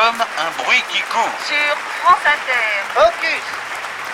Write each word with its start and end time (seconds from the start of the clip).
comme 0.00 0.20
un 0.22 0.64
bruit 0.64 0.82
qui 0.90 1.02
court. 1.12 1.28
Sur 1.44 1.76
France 2.00 2.24
Inter. 2.24 2.70
Focus 2.94 3.44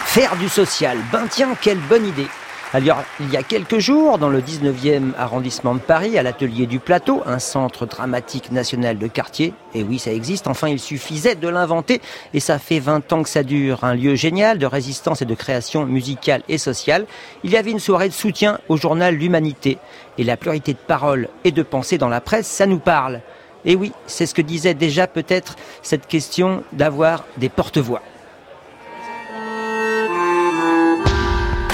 Faire 0.07 0.37
du 0.37 0.49
social, 0.49 0.99
ben 1.12 1.29
tiens, 1.31 1.55
quelle 1.61 1.79
bonne 1.79 2.07
idée 2.07 2.27
alors, 2.73 3.05
il 3.21 3.31
y 3.31 3.37
a 3.37 3.45
quelques 3.45 3.79
jours, 3.79 4.19
dans 4.19 4.29
le 4.29 4.41
19e 4.41 5.12
arrondissement 5.17 5.75
de 5.77 5.80
Paris, 5.80 6.19
à 6.19 6.25
l'atelier 6.25 6.67
du 6.67 6.80
Plateau, 6.80 7.22
un 7.25 7.38
centre 7.38 7.87
dramatique 7.87 8.51
national 8.51 8.99
de 8.99 9.07
quartier, 9.07 9.54
et 9.72 9.85
oui, 9.85 10.01
ça 10.01 10.11
existe, 10.11 10.49
enfin, 10.49 10.69
il 10.69 10.80
suffisait 10.80 11.37
de 11.37 11.49
l'inventer, 11.49 12.03
et 12.34 12.40
ça 12.40 12.58
fait 12.58 12.80
20 12.80 13.12
ans 13.12 13.22
que 13.22 13.28
ça 13.28 13.44
dure, 13.44 13.84
un 13.84 13.94
lieu 13.94 14.16
génial 14.16 14.58
de 14.58 14.66
résistance 14.66 15.22
et 15.22 15.26
de 15.26 15.34
création 15.34 15.87
musicale 15.87 16.42
et 16.48 16.59
sociale. 16.59 17.06
Il 17.45 17.52
y 17.52 17.56
avait 17.56 17.70
une 17.70 17.78
soirée 17.78 18.09
de 18.09 18.14
soutien 18.14 18.59
au 18.68 18.77
journal 18.77 19.14
L'Humanité, 19.14 19.78
et 20.18 20.24
la 20.24 20.37
pluralité 20.37 20.73
de 20.73 20.78
paroles 20.78 21.28
et 21.45 21.52
de 21.52 21.62
pensées 21.62 21.98
dans 21.98 22.09
la 22.09 22.20
presse, 22.20 22.48
ça 22.48 22.66
nous 22.66 22.80
parle. 22.80 23.23
Et 23.66 23.74
oui, 23.74 23.92
c'est 24.06 24.27
ce 24.27 24.34
que 24.34 24.42
disait 24.42 24.74
déjà 24.74 25.09
peut-être 25.09 25.56
cette 25.82 26.06
question 26.06 26.62
d'avoir 26.73 27.24
des 27.37 27.48
porte-voix. 27.48 28.02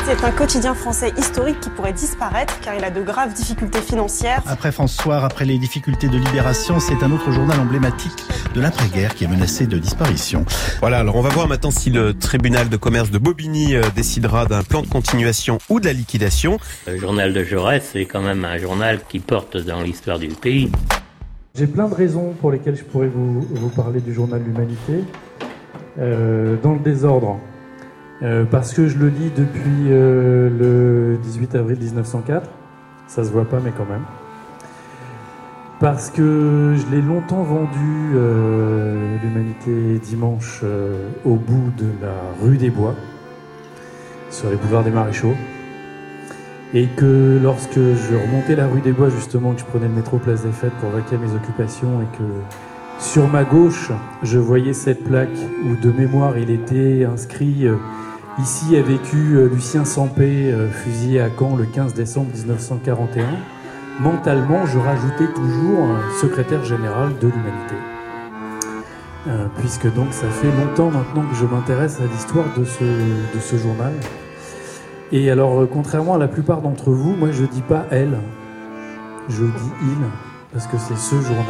C'est 0.05 0.25
un 0.25 0.33
quotidien 0.33 0.75
français 0.75 1.13
historique 1.17 1.61
qui 1.61 1.71
pourrait 1.71 1.93
disparaître 1.93 2.59
car 2.61 2.75
il 2.75 2.83
a 2.83 2.91
de 2.91 3.03
graves 3.03 3.35
difficultés 3.35 3.81
financières. 3.81 4.43
Après 4.47 4.73
François, 4.73 5.25
après 5.25 5.45
les 5.45 5.59
difficultés 5.59 6.09
de 6.09 6.19
libération, 6.19 6.81
c'est 6.81 7.05
un 7.05 7.13
autre 7.13 7.31
journal 7.31 7.61
emblématique 7.61 8.25
de 8.55 8.61
l'après-guerre 8.61 9.15
qui 9.15 9.25
est 9.25 9.29
menacé 9.29 9.67
de 9.67 9.79
disparition. 9.79 10.45
Voilà, 10.81 10.99
alors 10.99 11.17
on 11.17 11.23
va 11.23 11.29
voir 11.29 11.47
maintenant 11.47 11.71
si 11.71 11.91
le 11.91 12.15
tribunal 12.15 12.69
de 12.69 12.77
commerce 12.77 13.11
de 13.11 13.19
Bobigny 13.19 13.77
euh, 13.77 13.83
décidera 13.95 14.45
d'un 14.47 14.65
plan 14.65 14.83
de 14.83 14.89
continuation 14.89 15.59
ou 15.69 15.79
de 15.79 15.87
la 15.87 15.93
liquidation. 15.93 16.59
Le 16.87 16.99
journal 16.99 17.33
de 17.33 17.45
Jaurès, 17.45 17.83
c'est 17.93 18.05
quand 18.07 18.23
même 18.23 18.45
un 18.45 18.59
journal 18.59 19.01
qui 19.09 19.21
porte 19.21 19.57
dans 19.57 19.83
l'histoire 19.83 20.19
du 20.19 20.29
pays. 20.29 20.71
J'ai 21.55 21.67
plein 21.67 21.87
de 21.87 21.95
raisons 21.95 22.33
pour 22.41 22.51
lesquelles 22.51 22.77
je 22.77 22.85
pourrais 22.85 23.09
vous, 23.09 23.69
parler 23.77 24.01
du 24.01 24.15
journal 24.15 24.43
L'Humanité. 24.43 25.05
Euh, 25.99 26.57
dans 26.63 26.73
le 26.73 26.79
désordre, 26.79 27.39
euh, 28.23 28.47
parce 28.47 28.73
que 28.73 28.89
je 28.89 28.97
le 28.97 29.09
lis 29.09 29.31
depuis 29.37 29.91
euh, 29.91 30.49
le 30.49 31.19
18 31.19 31.55
avril 31.57 31.77
1904. 31.79 32.49
Ça 33.07 33.23
se 33.23 33.31
voit 33.31 33.45
pas, 33.45 33.61
mais 33.63 33.71
quand 33.77 33.85
même. 33.85 34.05
Parce 35.79 36.09
que 36.09 36.75
je 36.75 36.87
l'ai 36.91 37.03
longtemps 37.03 37.43
vendu, 37.43 38.15
l'Humanité 39.23 39.99
dimanche, 39.99 40.63
au 41.25 41.35
bout 41.35 41.73
de 41.77 41.89
la 42.01 42.15
rue 42.41 42.57
des 42.57 42.71
Bois, 42.71 42.95
sur 44.31 44.49
les 44.49 44.57
boulevards 44.57 44.85
des 44.85 44.93
Maréchaux. 44.93 45.35
Et 46.75 46.87
que 46.87 47.39
lorsque 47.43 47.75
je 47.75 48.17
remontais 48.17 48.57
la 48.57 48.67
rue 48.67 48.81
des 48.81 48.93
Bois, 48.93 49.11
justement, 49.11 49.53
que 49.53 49.61
je 49.61 49.65
prenais 49.65 49.89
le 49.89 49.95
métro 49.95 50.19
Place 50.19 50.43
des 50.43 50.53
Fêtes 50.53 50.73
pour 50.81 50.91
vaquer 50.91 51.19
mes 51.19 51.33
occupations, 51.35 52.01
et 52.01 52.17
que 52.17 52.25
sur 52.99 53.29
ma 53.29 53.45
gauche, 53.45 53.91
je 54.23 54.39
voyais 54.39 54.73
cette 54.73 55.05
plaque 55.05 55.37
où 55.67 55.77
de 55.77 55.93
mémoire 55.93 56.39
il 56.39 56.51
était 56.51 57.05
inscrit 57.05 57.69
Ici 58.39 58.77
a 58.77 58.83
vécu 58.83 59.35
euh, 59.35 59.47
Lucien 59.47 59.85
Sampé, 59.85 60.51
euh, 60.51 60.71
fusillé 60.71 61.21
à 61.21 61.29
Caen 61.29 61.55
le 61.55 61.67
15 61.67 61.93
décembre 61.93 62.31
1941. 62.35 63.27
Mentalement, 64.01 64.65
je 64.65 64.79
rajoutais 64.79 65.31
toujours 65.35 65.87
secrétaire 66.19 66.65
général 66.65 67.11
de 67.21 67.29
l'humanité. 67.29 67.75
Euh, 69.29 69.47
puisque 69.59 69.93
donc 69.95 70.13
ça 70.13 70.27
fait 70.29 70.51
longtemps 70.51 70.91
maintenant 70.91 71.29
que 71.29 71.37
je 71.37 71.45
m'intéresse 71.45 72.01
à 72.01 72.07
l'histoire 72.07 72.47
de 72.57 72.65
ce, 72.65 72.83
de 72.83 73.41
ce 73.41 73.57
journal. 73.57 73.93
Et 75.13 75.31
alors, 75.31 75.69
contrairement 75.71 76.15
à 76.15 76.19
la 76.19 76.29
plupart 76.29 76.63
d'entre 76.63 76.91
vous, 76.91 77.15
moi 77.15 77.31
je 77.33 77.45
dis 77.45 77.61
pas 77.61 77.87
elle, 77.91 78.17
je 79.29 79.45
dis 79.45 79.73
il, 79.83 79.99
parce 80.53 80.67
que 80.67 80.79
c'est 80.79 80.97
ce 80.97 81.21
journal. 81.21 81.45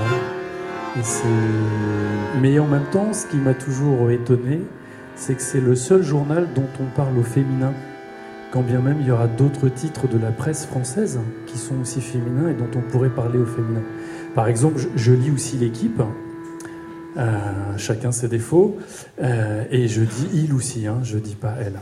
Mais 2.41 2.59
en 2.59 2.67
même 2.67 2.85
temps, 2.91 3.13
ce 3.13 3.27
qui 3.27 3.37
m'a 3.37 3.55
toujours 3.55 4.11
étonné, 4.11 4.61
c'est 5.15 5.35
que 5.35 5.43
c'est 5.43 5.61
le 5.61 5.75
seul 5.75 6.03
journal 6.03 6.49
dont 6.55 6.69
on 6.81 6.87
parle 6.97 7.17
au 7.19 7.23
féminin, 7.23 7.73
quand 8.51 8.63
bien 8.63 8.81
même 8.81 8.99
il 9.01 9.07
y 9.07 9.11
aura 9.11 9.29
d'autres 9.29 9.69
titres 9.69 10.09
de 10.09 10.19
la 10.19 10.33
presse 10.33 10.67
française 10.67 11.21
qui 11.47 11.57
sont 11.57 11.81
aussi 11.81 12.01
féminins 12.01 12.49
et 12.49 12.55
dont 12.55 12.69
on 12.77 12.81
pourrait 12.81 13.11
parler 13.11 13.39
au 13.39 13.47
féminin. 13.47 13.83
Par 14.35 14.49
exemple, 14.49 14.81
je, 14.97 15.13
lis 15.13 15.31
aussi 15.31 15.57
l'équipe, 15.57 16.03
euh, 17.17 17.31
chacun 17.77 18.11
ses 18.13 18.29
défauts, 18.29 18.77
euh, 19.23 19.65
et 19.71 19.89
je 19.89 20.03
dis 20.03 20.29
il 20.35 20.53
aussi, 20.53 20.87
hein, 20.87 20.99
je 21.03 21.19
dis 21.19 21.37
pas 21.37 21.55
elle. 21.61 21.79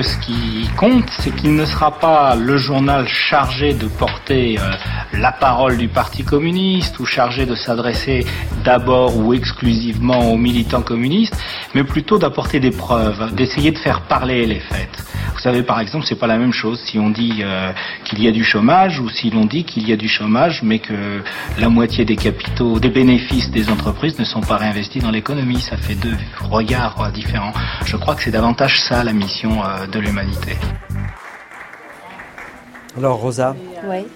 Ce 0.00 0.16
qui 0.18 0.68
compte, 0.76 1.10
c'est 1.18 1.34
qu'il 1.34 1.56
ne 1.56 1.64
sera 1.64 1.98
pas 1.98 2.36
le 2.36 2.56
journal 2.56 3.08
chargé 3.08 3.72
de 3.74 3.88
porter 3.88 4.56
euh, 4.56 4.70
la 5.12 5.32
parole 5.32 5.76
du 5.76 5.88
Parti 5.88 6.22
communiste 6.22 7.00
ou 7.00 7.04
chargé 7.04 7.46
de 7.46 7.56
s'adresser 7.56 8.24
d'abord 8.64 9.16
ou 9.16 9.34
exclusivement 9.34 10.30
aux 10.30 10.36
militants 10.36 10.82
communistes, 10.82 11.36
mais 11.74 11.82
plutôt 11.82 12.16
d'apporter 12.16 12.60
des 12.60 12.70
preuves, 12.70 13.34
d'essayer 13.34 13.72
de 13.72 13.78
faire 13.78 14.02
parler 14.02 14.46
les 14.46 14.60
faits. 14.60 15.04
Vous 15.38 15.44
savez, 15.44 15.62
par 15.62 15.78
exemple, 15.78 16.04
c'est 16.04 16.18
pas 16.18 16.26
la 16.26 16.36
même 16.36 16.52
chose 16.52 16.80
si 16.84 16.98
on 16.98 17.10
dit 17.10 17.42
euh, 17.42 17.72
qu'il 18.02 18.20
y 18.20 18.26
a 18.26 18.32
du 18.32 18.42
chômage 18.42 18.98
ou 18.98 19.08
si 19.08 19.30
l'on 19.30 19.44
dit 19.44 19.62
qu'il 19.62 19.88
y 19.88 19.92
a 19.92 19.96
du 19.96 20.08
chômage, 20.08 20.64
mais 20.64 20.80
que 20.80 21.22
la 21.60 21.68
moitié 21.68 22.04
des 22.04 22.16
capitaux, 22.16 22.80
des 22.80 22.88
bénéfices 22.88 23.48
des 23.52 23.70
entreprises 23.70 24.18
ne 24.18 24.24
sont 24.24 24.40
pas 24.40 24.56
réinvestis 24.56 24.98
dans 24.98 25.12
l'économie. 25.12 25.60
Ça 25.60 25.76
fait 25.76 25.94
deux 25.94 26.16
regards 26.50 27.00
euh, 27.00 27.10
différents. 27.12 27.52
Je 27.86 27.96
crois 27.96 28.16
que 28.16 28.24
c'est 28.24 28.32
davantage 28.32 28.80
ça 28.80 29.04
la 29.04 29.12
mission 29.12 29.62
euh, 29.64 29.86
de 29.86 30.00
l'humanité. 30.00 30.56
Alors, 32.96 33.18
Rosa? 33.18 33.54
Oui. 33.84 34.06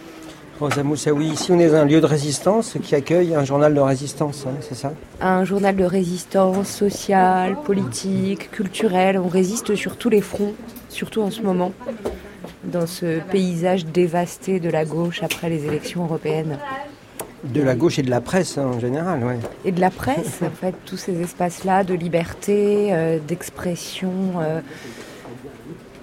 Rosa 0.63 0.85
Moussaoui, 0.85 1.27
ici 1.27 1.51
on 1.51 1.59
est 1.59 1.71
dans 1.71 1.75
un 1.75 1.85
lieu 1.85 2.01
de 2.01 2.07
résistance 2.07 2.77
qui 2.81 2.95
accueille 2.95 3.35
un 3.35 3.45
journal 3.45 3.75
de 3.75 3.81
résistance, 3.81 4.45
hein, 4.47 4.55
c'est 4.61 4.77
ça 4.77 4.93
Un 5.21 5.45
journal 5.45 5.75
de 5.75 5.83
résistance 5.83 6.69
sociale, 6.69 7.57
politique, 7.65 8.49
culturelle. 8.53 9.19
On 9.19 9.27
résiste 9.27 9.75
sur 9.75 9.97
tous 9.97 10.09
les 10.09 10.21
fronts, 10.21 10.55
surtout 10.89 11.21
en 11.21 11.33
ce 11.33 11.43
moment, 11.43 11.73
dans 12.63 12.87
ce 12.87 13.19
paysage 13.19 13.87
dévasté 13.87 14.61
de 14.61 14.71
la 14.71 14.85
gauche 14.85 15.25
après 15.25 15.49
les 15.49 15.67
élections 15.67 16.05
européennes. 16.05 16.59
De 17.43 17.61
la 17.61 17.75
gauche 17.75 17.99
et 17.99 18.03
de 18.03 18.11
la 18.11 18.21
presse 18.21 18.57
hein, 18.57 18.71
en 18.73 18.79
général, 18.79 19.21
oui. 19.25 19.35
Et 19.65 19.73
de 19.73 19.81
la 19.81 19.91
presse, 19.91 20.43
en 20.43 20.51
fait, 20.51 20.77
tous 20.87 20.97
ces 20.97 21.21
espaces-là 21.23 21.83
de 21.83 21.95
liberté, 21.95 22.91
euh, 22.93 23.19
d'expression. 23.19 24.13
Euh, 24.41 24.61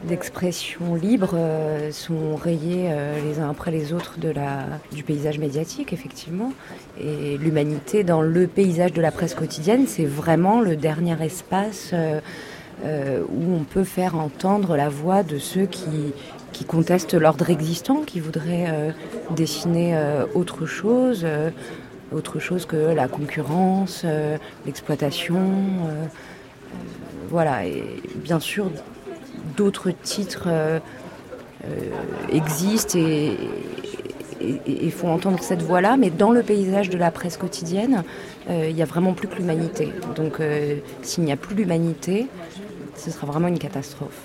d'expression 0.04 0.96
libre 0.96 1.32
euh, 1.34 1.92
sont 1.92 2.36
rayés 2.36 2.88
euh, 2.90 3.20
les 3.22 3.40
uns 3.40 3.50
après 3.50 3.72
les 3.72 3.94
autres 3.94 4.20
de 4.20 4.30
la, 4.30 4.66
du 4.94 5.04
paysage 5.04 5.40
médiatique, 5.40 5.94
effectivement. 5.94 6.54
Et 7.00 7.38
l'humanité 7.38 8.04
dans 8.04 8.22
le 8.22 8.48
paysage 8.48 8.94
de 8.94 9.02
la 9.02 9.12
presse 9.12 9.36
quotidienne, 9.36 9.86
c'est 9.88 10.06
vraiment 10.06 10.62
le 10.62 10.76
dernier 10.76 11.22
espace 11.24 11.92
euh, 11.94 13.24
où 13.30 13.56
on 13.56 13.64
peut 13.64 13.84
faire 13.84 14.16
entendre 14.16 14.78
la 14.78 14.88
voix 14.88 15.24
de 15.24 15.38
ceux 15.38 15.66
qui, 15.66 16.14
qui 16.54 16.64
contestent 16.64 17.14
l'ordre 17.14 17.50
existant, 17.50 18.04
qui 18.04 18.22
voudraient 18.22 18.94
dessiner 19.36 20.02
autre 20.34 20.66
chose, 20.66 21.26
autre 22.14 22.40
chose 22.40 22.66
que 22.66 22.78
la 22.78 23.10
concurrence, 23.10 24.06
l'exploitation. 24.66 25.42
voilà, 27.30 27.66
et 27.66 27.84
bien 28.16 28.40
sûr, 28.40 28.72
d'autres 29.60 29.92
titres 29.92 30.48
euh, 30.48 30.80
euh, 31.66 31.68
existent 32.32 32.98
et, 32.98 33.38
font 34.90 35.12
entendre 35.14 35.40
cette 35.42 35.62
voix-là, 35.62 35.98
mais 35.98 36.10
dans 36.10 36.32
le 36.32 36.44
paysage 36.44 36.90
de 36.90 36.98
la 36.98 37.12
presse 37.12 37.36
quotidienne, 37.36 38.04
euh, 38.50 38.68
il 38.70 38.76
n'y 38.76 38.82
a 38.82 38.86
vraiment 38.86 39.14
plus 39.14 39.28
que 39.28 39.36
l'humanité. 39.36 39.90
Donc 40.16 40.42
s'il 41.02 41.26
n'y 41.26 41.32
a 41.34 41.36
plus 41.36 41.56
l'humanité, 41.56 42.28
ce 42.96 43.12
sera 43.12 43.28
vraiment 43.28 43.50
une 43.50 43.60
catastrophe. 43.60 44.22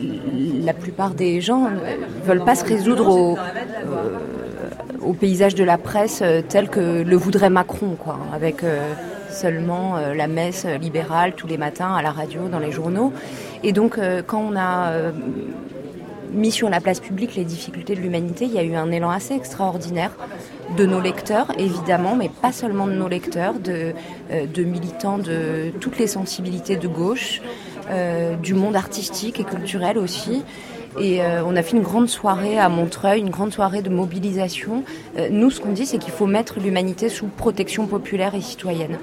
La 0.00 0.72
plupart 0.72 1.10
des 1.10 1.40
gens 1.42 1.68
ne 1.70 2.26
veulent 2.26 2.44
pas 2.44 2.54
se 2.54 2.64
résoudre 2.64 3.36
au, 5.02 5.12
paysage 5.12 5.54
de 5.54 5.64
la 5.64 5.76
presse 5.78 6.22
tel 6.48 6.68
que 6.70 7.02
le 7.02 7.16
voudrait 7.16 7.50
Macron, 7.50 7.96
quoi, 7.98 8.18
seulement 9.30 9.96
la 10.14 10.26
messe 10.26 10.64
libérale 10.64 11.34
tous 11.34 11.46
les 11.46 11.58
matins 11.58 11.94
à 11.94 12.02
la 12.02 12.10
radio, 12.10 12.48
dans 12.48 12.58
les 12.58 12.72
journaux. 12.72 13.12
Et 13.62 13.72
donc, 13.72 13.98
euh, 13.98 14.22
quand 14.24 14.40
on 14.40 14.56
a 14.56 14.90
euh, 14.90 15.12
mis 16.32 16.50
sur 16.50 16.70
la 16.70 16.80
place 16.80 17.00
publique 17.00 17.34
les 17.34 17.44
difficultés 17.44 17.94
de 17.94 18.00
l'humanité, 18.00 18.44
il 18.44 18.52
y 18.52 18.58
a 18.58 18.62
eu 18.62 18.74
un 18.74 18.90
élan 18.90 19.10
assez 19.10 19.34
extraordinaire 19.34 20.12
de 20.76 20.84
nos 20.84 21.00
lecteurs, 21.00 21.50
évidemment, 21.58 22.14
mais 22.14 22.28
pas 22.28 22.52
seulement 22.52 22.86
de 22.86 22.92
nos 22.92 23.08
lecteurs, 23.08 23.54
euh, 23.68 23.92
de 24.30 24.64
militants 24.64 25.18
de 25.18 25.72
toutes 25.80 25.98
les 25.98 26.06
sensibilités 26.06 26.76
de 26.76 26.88
gauche, 26.88 27.40
du 28.42 28.52
monde 28.52 28.76
artistique 28.76 29.40
et 29.40 29.44
culturel 29.44 29.96
aussi. 29.96 30.42
Et 31.00 31.20
on 31.44 31.54
a 31.54 31.62
fait 31.62 31.76
une 31.76 31.82
grande 31.82 32.08
soirée 32.08 32.58
à 32.58 32.68
Montreuil, 32.68 33.20
une 33.20 33.30
grande 33.30 33.52
soirée 33.52 33.82
de 33.82 33.90
mobilisation. 33.90 34.84
nous, 35.30 35.50
ce 35.50 35.60
qu'on 35.60 35.72
dit, 35.72 35.86
c'est 35.86 35.98
qu'il 35.98 36.12
faut 36.12 36.26
mettre 36.26 36.58
l'humanité 36.60 37.08
sous 37.08 37.26
protection 37.26 37.86
populaire 37.86 38.34
et 38.34 38.40
citoyenne. 38.40 38.98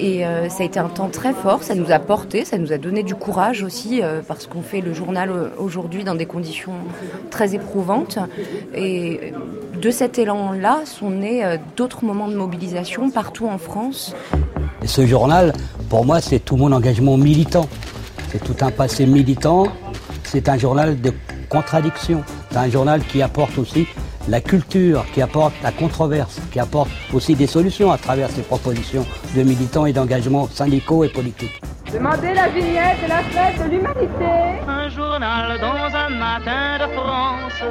Et 0.00 0.24
euh, 0.24 0.48
ça 0.48 0.62
a 0.62 0.66
été 0.66 0.80
un 0.80 0.88
temps 0.88 1.10
très 1.10 1.34
fort, 1.34 1.62
ça 1.62 1.74
nous 1.74 1.92
a 1.92 1.98
porté, 1.98 2.46
ça 2.46 2.56
nous 2.56 2.72
a 2.72 2.78
donné 2.78 3.02
du 3.02 3.14
courage 3.14 3.62
aussi, 3.62 4.00
euh, 4.02 4.22
parce 4.26 4.46
qu'on 4.46 4.62
fait 4.62 4.80
le 4.80 4.94
journal 4.94 5.30
aujourd'hui 5.58 6.04
dans 6.04 6.14
des 6.14 6.24
conditions 6.24 6.72
très 7.30 7.54
éprouvantes. 7.54 8.18
Et 8.74 9.34
de 9.78 9.90
cet 9.90 10.18
élan-là 10.18 10.80
sont 10.86 11.10
nés 11.10 11.44
d'autres 11.76 12.04
moments 12.04 12.28
de 12.28 12.34
mobilisation 12.34 13.10
partout 13.10 13.46
en 13.46 13.58
France. 13.58 14.14
Et 14.82 14.86
ce 14.86 15.06
journal, 15.06 15.52
pour 15.90 16.06
moi, 16.06 16.22
c'est 16.22 16.38
tout 16.38 16.56
mon 16.56 16.72
engagement 16.72 17.18
militant. 17.18 17.68
C'est 18.32 18.42
tout 18.42 18.56
un 18.62 18.70
passé 18.70 19.04
militant. 19.04 19.66
C'est 20.32 20.48
un 20.48 20.56
journal 20.56 21.00
de 21.00 21.12
contradiction. 21.48 22.22
C'est 22.52 22.56
un 22.56 22.70
journal 22.70 23.02
qui 23.02 23.20
apporte 23.20 23.58
aussi 23.58 23.88
la 24.28 24.40
culture, 24.40 25.04
qui 25.12 25.22
apporte 25.22 25.54
la 25.60 25.72
controverse, 25.72 26.40
qui 26.52 26.60
apporte 26.60 26.88
aussi 27.12 27.34
des 27.34 27.48
solutions 27.48 27.90
à 27.90 27.98
travers 27.98 28.30
ses 28.30 28.42
propositions 28.42 29.04
de 29.34 29.42
militants 29.42 29.86
et 29.86 29.92
d'engagements 29.92 30.46
syndicaux 30.46 31.02
et 31.02 31.08
politiques. 31.08 31.60
Demandez 31.92 32.32
la 32.32 32.46
vignette 32.46 32.98
et 33.04 33.08
la 33.08 33.24
fête 33.24 33.58
de 33.58 33.70
l'humanité. 33.72 34.60
Un 34.68 34.88
journal 34.88 35.58
dans 35.58 35.96
un 35.96 36.10
matin 36.10 36.78
de 36.78 36.92
France, 36.92 37.64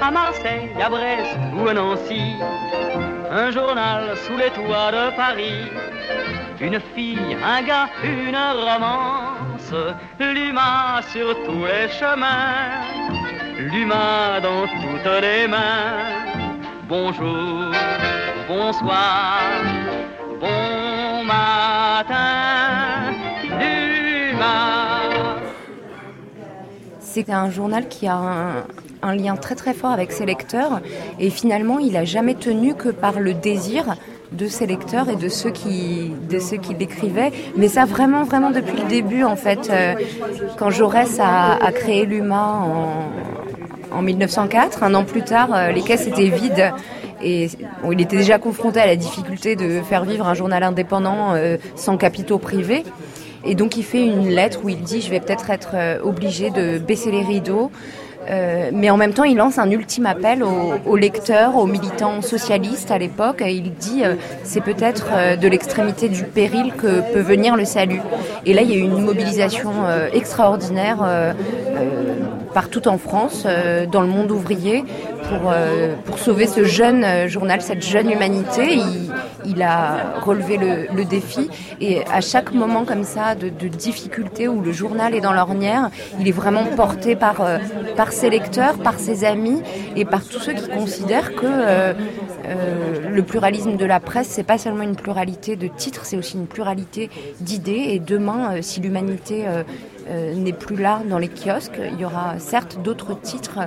à 0.00 0.10
Marseille, 0.12 0.70
à 0.80 0.88
Brest 0.88 1.36
ou 1.58 1.66
à 1.66 1.74
Nancy. 1.74 2.34
Un 3.32 3.50
journal 3.50 4.16
sous 4.28 4.36
les 4.36 4.50
toits 4.50 4.92
de 4.92 5.16
Paris. 5.16 5.72
Une 6.60 6.78
fille, 6.94 7.36
un 7.44 7.62
gars, 7.62 7.88
une 8.04 8.36
romance. 8.36 9.45
L'humain 10.20 11.00
sur 11.12 11.34
tous 11.44 11.64
les 11.64 11.88
chemins. 11.88 12.82
L'humain 13.58 14.40
dans 14.40 14.66
toutes 14.66 15.22
les 15.22 15.48
mains. 15.48 16.06
Bonjour, 16.88 17.72
bonsoir, 18.48 19.40
bon 20.40 21.24
matin. 21.24 22.46
C'est 27.00 27.30
un 27.30 27.50
journal 27.50 27.88
qui 27.88 28.06
a 28.06 28.66
un, 29.02 29.14
lien 29.16 29.36
très 29.36 29.54
très 29.54 29.72
fort 29.72 29.90
avec 29.90 30.12
ses 30.12 30.26
lecteurs 30.26 30.80
et 31.18 31.30
finalement 31.30 31.78
il 31.78 31.94
n'a 31.94 32.04
jamais 32.04 32.34
tenu 32.34 32.74
que 32.74 32.90
par 32.90 33.20
le 33.20 33.32
désir 33.32 33.96
de 34.36 34.46
ses 34.46 34.66
lecteurs 34.66 35.08
et 35.08 35.16
de 35.16 35.28
ceux 35.28 35.50
qui 35.50 36.12
de 36.30 36.38
ceux 36.38 36.56
qui 36.56 36.74
l'écrivaient. 36.74 37.32
Mais 37.56 37.68
ça 37.68 37.84
vraiment 37.84 38.24
vraiment 38.24 38.50
depuis 38.50 38.80
le 38.80 38.88
début 38.88 39.24
en 39.24 39.36
fait 39.36 39.70
euh, 39.70 39.94
quand 40.58 40.70
Jaurès 40.70 41.18
a, 41.20 41.72
créé 41.72 42.04
l'UMA 42.04 42.62
en, 43.92 44.02
1904 44.02 44.82
un 44.82 44.94
an 44.94 45.04
plus 45.04 45.22
tard 45.22 45.48
euh, 45.54 45.72
les 45.72 45.82
caisses 45.82 46.06
étaient 46.06 46.28
vides. 46.28 46.72
Et 47.22 47.48
il 47.90 48.00
était 48.00 48.18
déjà 48.18 48.38
confronté 48.38 48.78
à 48.78 48.86
la 48.86 48.96
difficulté 48.96 49.56
de 49.56 49.80
faire 49.80 50.04
vivre 50.04 50.26
un 50.26 50.34
journal 50.34 50.62
indépendant 50.62 51.32
euh, 51.32 51.56
sans 51.74 51.96
capitaux 51.96 52.38
privés. 52.38 52.84
Et 53.42 53.54
donc 53.54 53.76
il 53.78 53.84
fait 53.84 54.04
une 54.04 54.28
lettre 54.28 54.60
où 54.64 54.68
il 54.68 54.82
dit 54.82 55.00
je 55.00 55.10
vais 55.10 55.20
peut-être 55.20 55.48
être, 55.50 56.02
obligé 56.04 56.50
de 56.50 56.78
baisser 56.78 57.10
les 57.10 57.22
rideaux. 57.22 57.70
Euh, 58.30 58.70
mais 58.72 58.90
en 58.90 58.96
même 58.96 59.12
temps, 59.12 59.24
il 59.24 59.36
lance 59.36 59.58
un 59.58 59.70
ultime 59.70 60.06
appel 60.06 60.42
aux, 60.42 60.96
lecteurs, 60.96 61.56
aux 61.56 61.66
militants 61.66 62.22
socialistes 62.22 62.90
à 62.90 62.98
l'époque. 62.98 63.42
Il 63.46 63.72
dit 63.74 64.02
euh, 64.04 64.14
c'est 64.44 64.60
peut-être 64.60 65.06
de 65.40 65.48
l'extrémité 65.48 66.08
du 66.08 66.24
péril 66.24 66.72
que 66.72 67.12
peut 67.12 67.20
venir 67.20 67.56
le 67.56 67.64
salut. 67.64 68.00
Et 68.44 68.52
là, 68.52 68.62
il 68.62 68.70
y 68.70 68.74
a 68.74 68.76
eu 68.76 68.80
une 68.80 69.02
mobilisation 69.02 69.70
extraordinaire 70.12 71.34
partout 72.54 72.88
en 72.88 72.98
France, 72.98 73.46
dans 73.90 74.00
le 74.00 74.08
monde 74.08 74.30
ouvrier, 74.30 74.84
pour, 75.28 75.52
pour 76.04 76.18
sauver 76.18 76.46
ce 76.46 76.64
jeune 76.64 77.28
journal, 77.28 77.60
cette 77.60 77.84
jeune 77.84 78.10
humanité. 78.10 78.80
Il 79.44 79.62
a 79.62 80.18
relevé 80.20 80.56
le, 80.56 81.04
défi. 81.04 81.48
Et 81.80 82.04
à 82.06 82.20
chaque 82.20 82.52
moment 82.52 82.84
comme 82.84 83.04
ça 83.04 83.34
de, 83.34 83.48
difficulté 83.68 84.48
où 84.48 84.60
le 84.60 84.72
journal 84.72 85.14
est 85.14 85.20
dans 85.20 85.32
l'ornière, 85.32 85.90
il 86.20 86.28
est 86.28 86.32
vraiment 86.32 86.64
porté 86.64 87.16
par, 87.16 87.40
euh, 87.40 87.58
ses 88.10 88.30
lecteurs, 88.30 88.78
par 88.78 88.98
ses 88.98 89.24
amis 89.24 89.62
et 89.94 90.04
par 90.04 90.24
tous 90.24 90.40
ceux 90.40 90.52
qui 90.54 90.68
considèrent 90.68 91.34
que 91.34 91.46
euh, 91.46 91.92
euh, 92.46 93.10
le 93.10 93.22
pluralisme 93.22 93.76
de 93.76 93.84
la 93.84 94.00
presse, 94.00 94.28
c'est 94.28 94.44
pas 94.44 94.58
seulement 94.58 94.82
une 94.82 94.96
pluralité 94.96 95.56
de 95.56 95.68
titres, 95.68 96.04
c'est 96.04 96.16
aussi 96.16 96.36
une 96.36 96.46
pluralité 96.46 97.10
d'idées. 97.40 97.86
Et 97.88 97.98
demain, 97.98 98.62
si 98.62 98.80
l'humanité 98.80 99.44
n'est 100.08 100.52
plus 100.52 100.76
là 100.76 101.02
dans 101.08 101.18
les 101.18 101.28
kiosques, 101.28 101.80
il 101.92 102.00
y 102.00 102.04
aura 102.04 102.38
certes 102.38 102.78
d'autres 102.82 103.18
titres, 103.20 103.58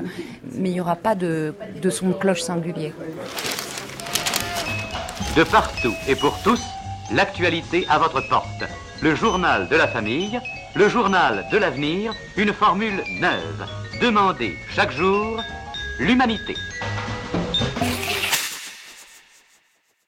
mais 0.54 0.69
il 0.69 0.74
n'y 0.74 0.81
aura 0.81 0.95
pas 0.95 1.15
de, 1.15 1.54
son 1.89 2.12
cloche 2.12 2.42
singulier. 2.42 2.94
De 5.35 5.43
partout 5.43 5.93
et 6.07 6.15
pour 6.15 6.41
tous, 6.41 6.61
l'actualité 7.11 7.85
à 7.87 7.99
votre 7.99 8.19
porte. 8.29 8.63
Le 9.01 9.13
journal 9.13 9.67
de 9.69 9.75
la 9.75 9.87
famille, 9.87 10.39
le 10.73 10.89
journal 10.89 11.45
de 11.51 11.57
l'avenir, 11.57 12.13
une 12.35 12.51
formule 12.51 13.03
neuve. 13.19 13.65
Demandez 14.01 14.57
chaque 14.75 14.91
jour 14.91 15.39
l'humanité. 15.99 16.55